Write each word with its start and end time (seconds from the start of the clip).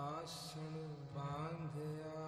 ਆਸਣ 0.00 0.78
ਬਾਂਧਿਆ। 1.14 2.19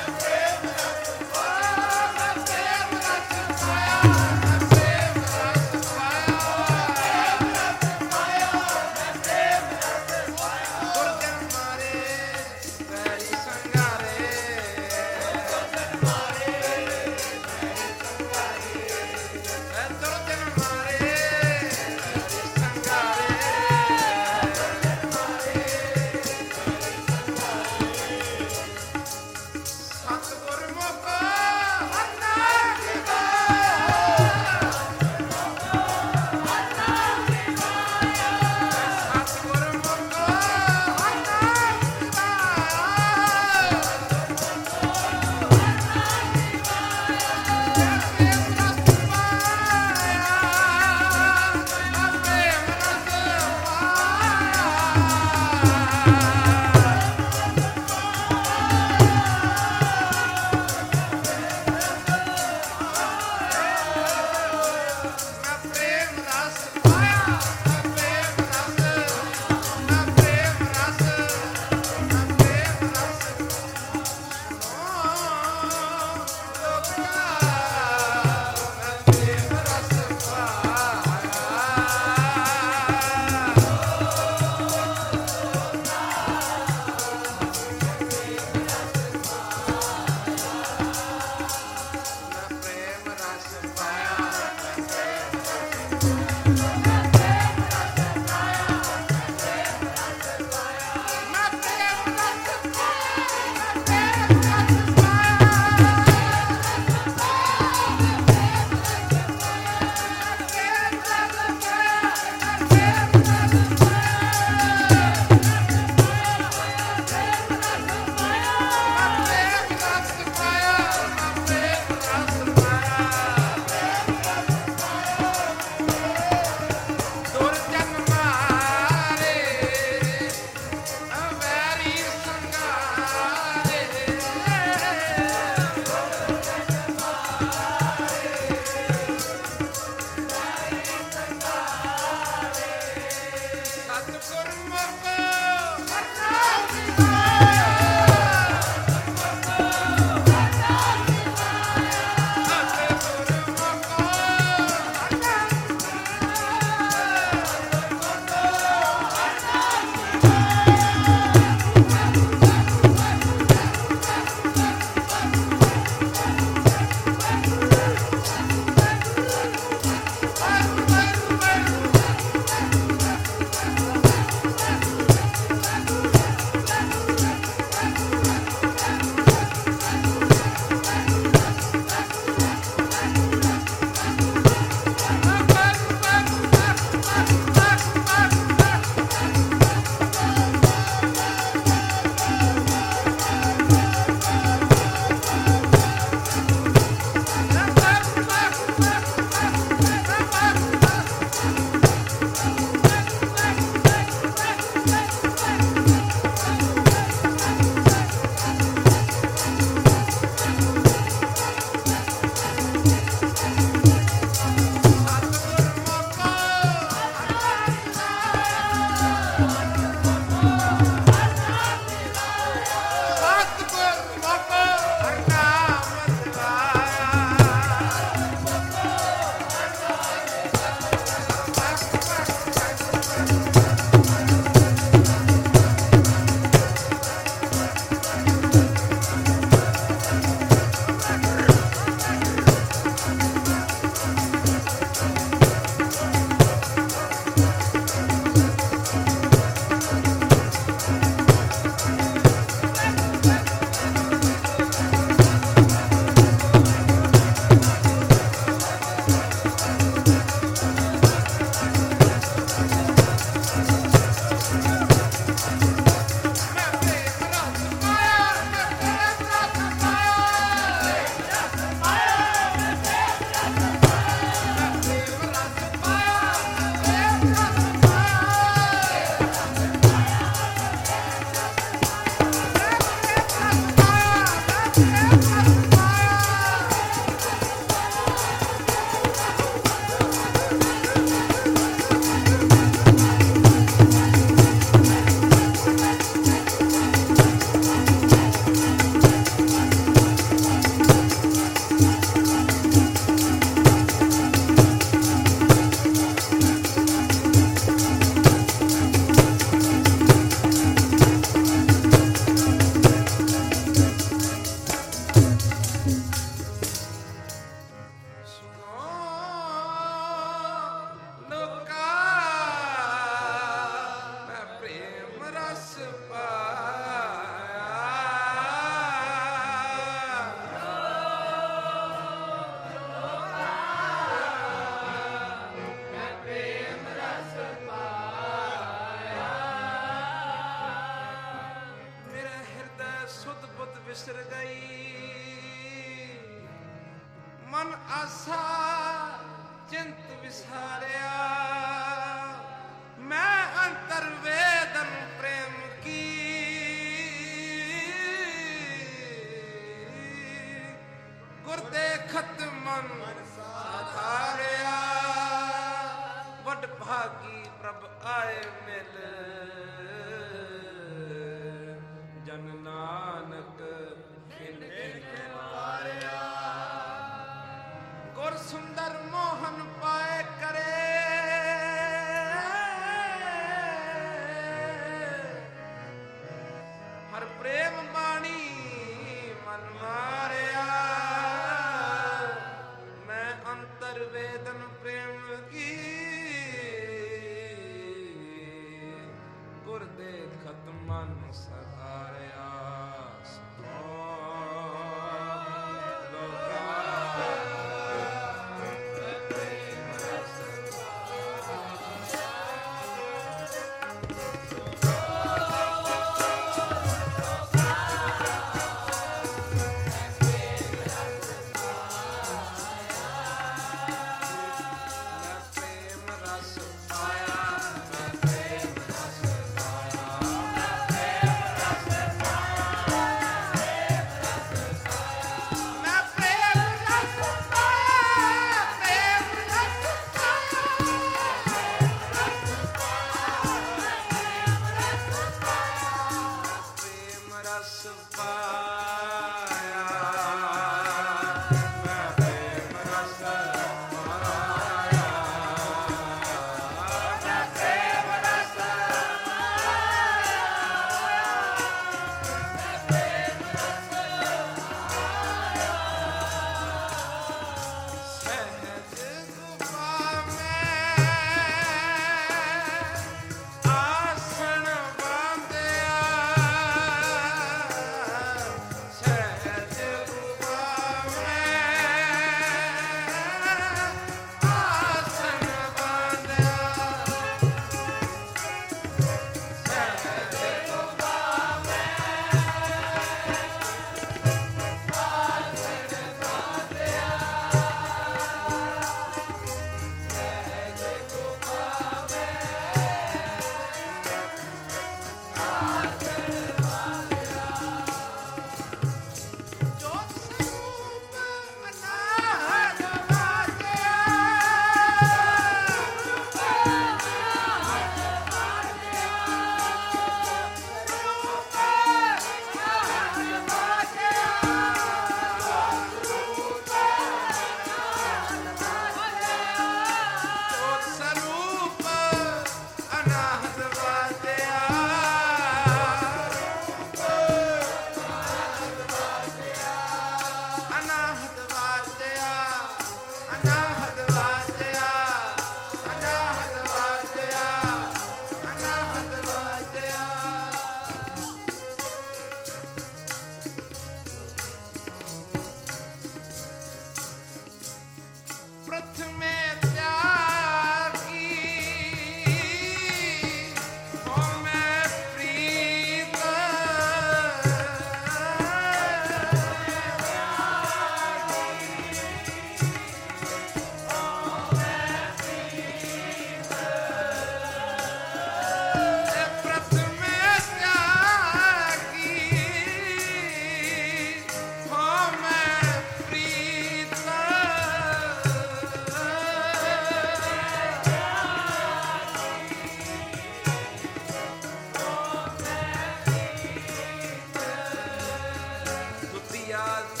Yeah. 599.51 600.00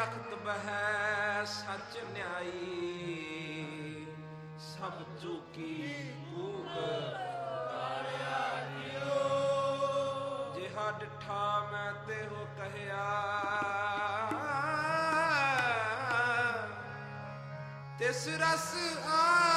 ਤਖਤ 0.00 0.34
ਬਹਿ 0.44 1.44
ਸੱਚ 1.46 1.96
ਨਿਆਈ, 2.12 4.06
ਸਭ 4.58 5.02
ਚੁਕੀ 5.22 5.74
ਕੂਕ 6.30 6.68
ਤਾਰਿਆ 7.72 8.38
ਜਿਓ 8.70 10.54
ਜਿਹਾ 10.54 10.90
ਡਿਠਾ 11.00 11.42
ਮੈਂ 11.72 11.92
ਤੇ 12.06 12.22
ਹੋ 12.26 12.46
ਕਹਿਆ, 12.58 13.04
ਤਿਸ 17.98 18.26
ਰਸ 18.42 18.72
ਆ 19.08 19.49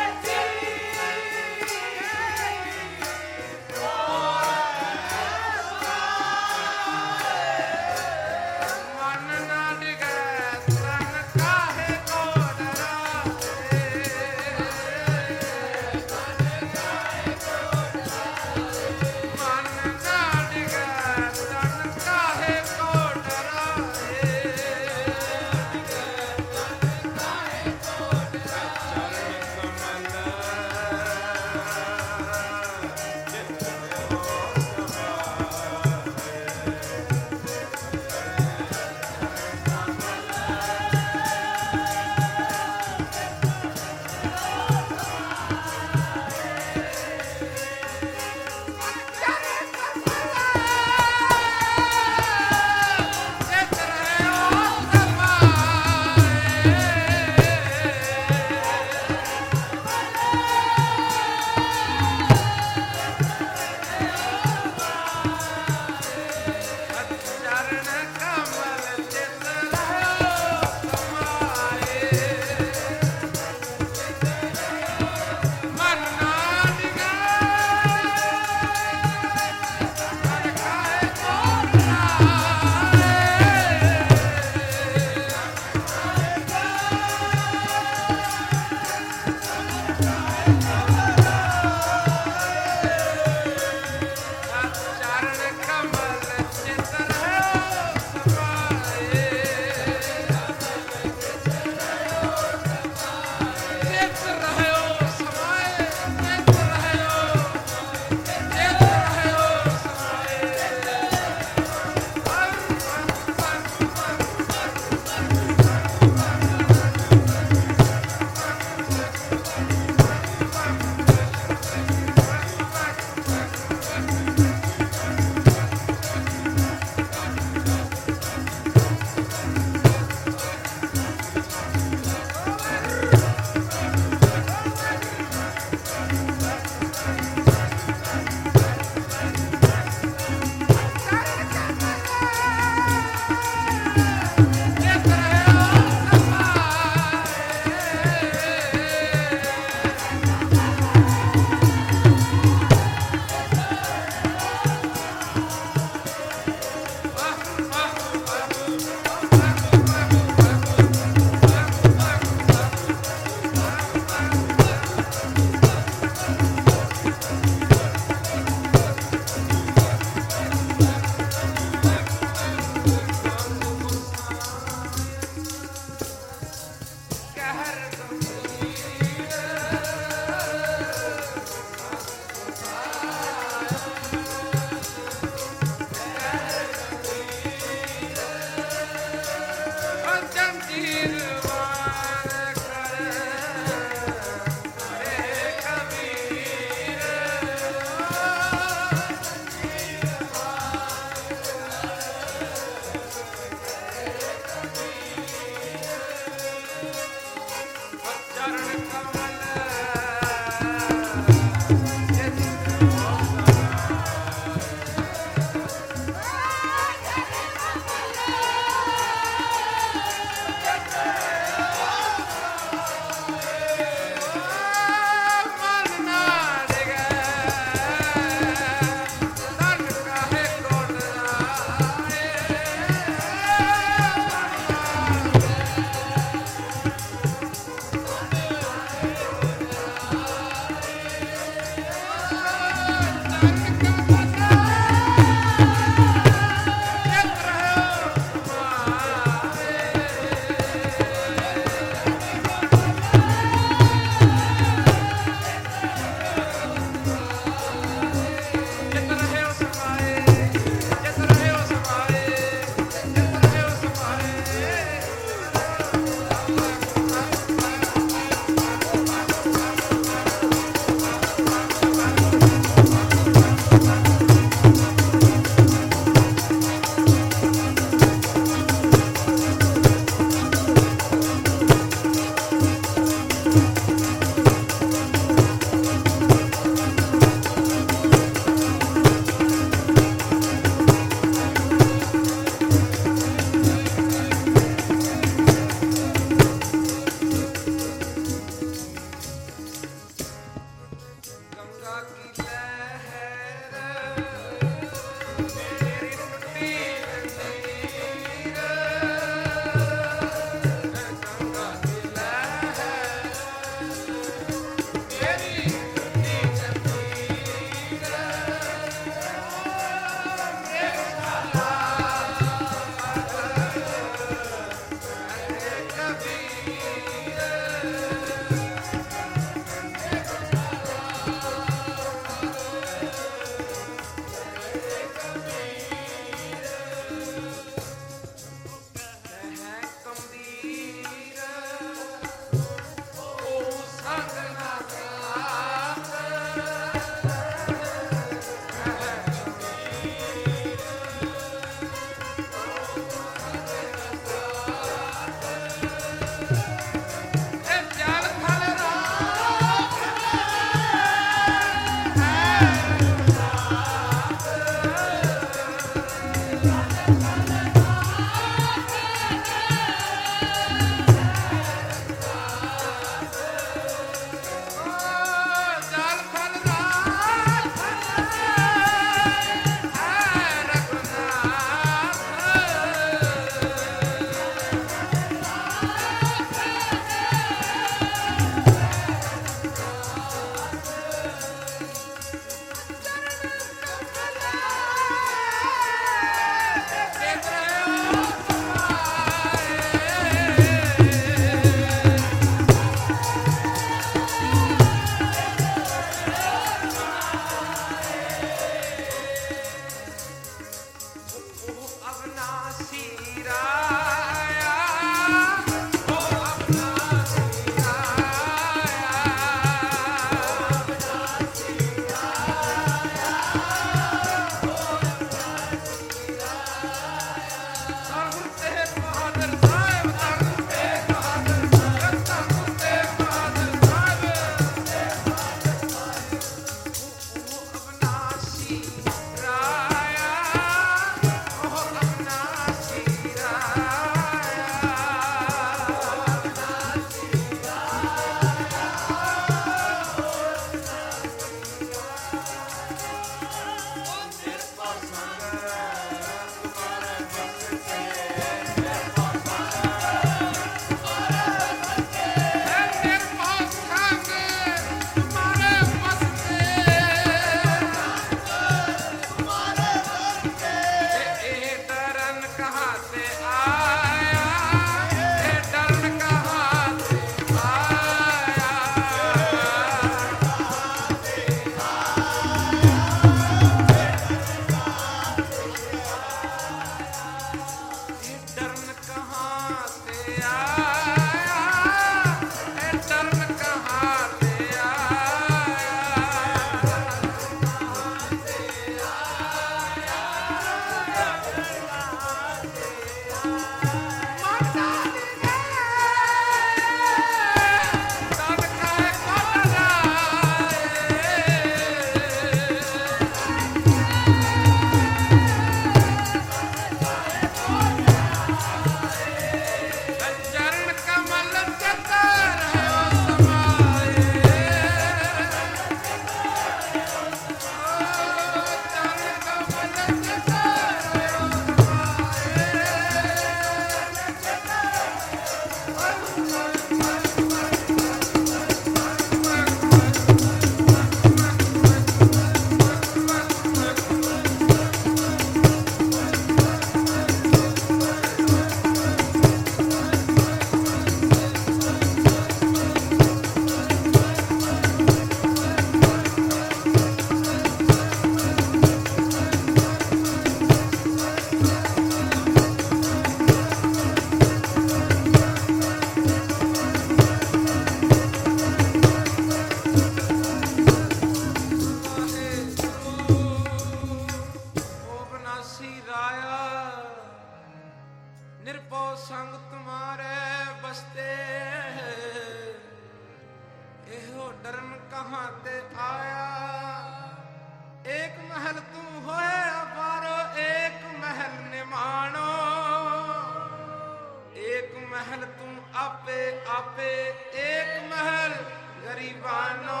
ਗਰੀਬਾਨੋ 599.40 600.00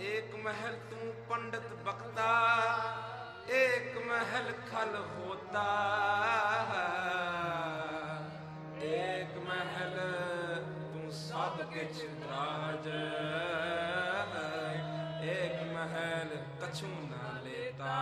ਏਕ 0.00 0.34
ਮਹਿਲ 0.44 0.76
ਤੂੰ 0.90 1.12
ਪੰਡਤ 1.28 1.72
ਬਖਤਾ, 1.84 2.28
ਏਕ 3.54 3.96
ਮਹਿਲ 4.06 4.52
ਖਲ 4.70 4.96
ਹੋਤਾ। 4.96 5.64
ਏਕ 8.82 9.36
ਮਹਿਲ 9.38 9.98
ਤੂੰ 10.92 11.10
ਸਭ 11.12 11.60
ਕਿਛ 11.72 12.02
ਰਾਜ, 12.22 12.88
ਏਕ 15.26 15.62
ਮਹਿਲ 15.72 16.36
ਕਛੂ 16.62 16.88
ਨਾ 17.10 17.38
ਲੇਤਾ। 17.44 17.96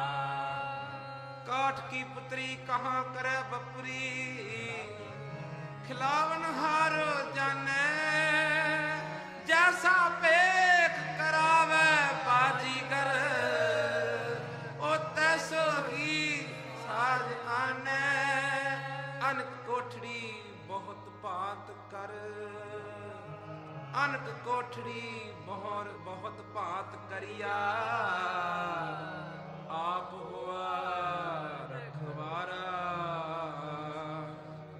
ਕਾਠ 1.47 1.81
ਕੀ 1.91 2.05
ਪੁਤਰੀ 2.15 2.55
ਕਹਾਂ 2.69 3.03
ਕਰੇ 3.15 3.39
ਬਪਰੀ, 3.53 4.07
ਖਿਲਾਵਨ 5.89 6.45
ਹਾਰ 6.55 7.03
ਜਾਣੇ। 7.35 8.08
ਕਰ। 21.91 22.09
ਅਨਕ 24.05 24.31
ਕੋਠੜੀ 24.45 25.33
ਬਹੁਰ 25.47 25.89
ਬਹੁਤ 25.89 26.41
ਭਾਤ 26.55 27.11
ਕਰਿਆ। 27.11 27.57
ਆਪ 29.71 30.12
ਹੋਆ 30.12 30.81
ਰਖਵਾਰਾ। 31.71 32.66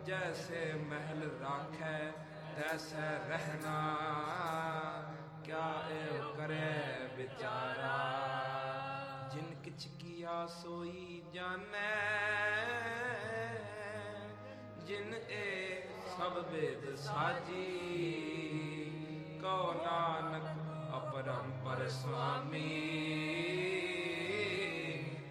ਜੈਸੇ 0.07 0.73
ਮਹਿਲ 0.73 1.31
ਰਾਖੈ, 1.41 2.11
ਤੈਸੇ 2.57 3.29
ਰਹਿਣਾ। 3.29 3.97
क्या 5.49 5.69
एव 5.91 6.25
करे 6.39 6.65
बेचारा 7.17 7.93
जिन 9.35 9.47
किच 9.65 9.85
किया 10.01 10.35
सोई 10.55 11.05
जाने 11.35 11.93
जिन 14.89 15.15
ए 15.15 15.47
सब 16.11 16.37
बेद 16.51 16.85
साजी 17.05 17.65
कौ 19.45 19.57
नानक 19.79 20.53
अपरम 21.01 21.51
पर 21.65 21.87
स्वामी 21.97 22.65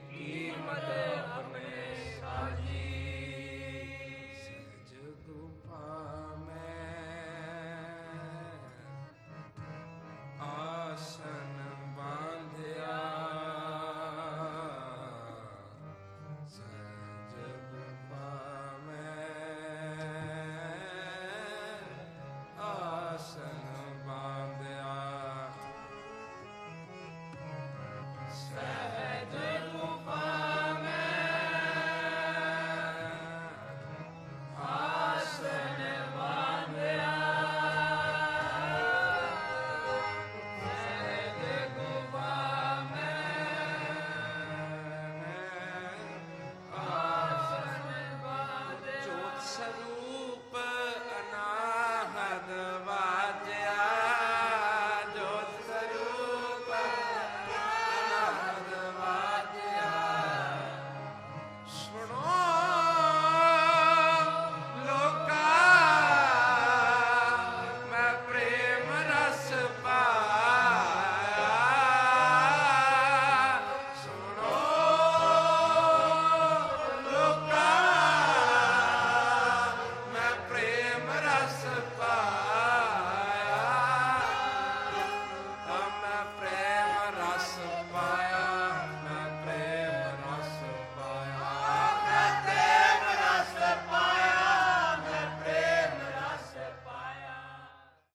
की 0.10 0.34
मदद 0.66 1.27